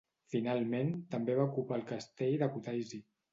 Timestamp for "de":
2.45-2.49